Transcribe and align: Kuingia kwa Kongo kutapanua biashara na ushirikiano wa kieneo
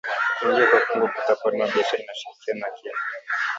Kuingia 0.39 0.67
kwa 0.67 0.79
Kongo 0.79 1.07
kutapanua 1.15 1.67
biashara 1.67 2.03
na 2.05 2.11
ushirikiano 2.11 2.65
wa 2.65 2.71
kieneo 2.71 2.95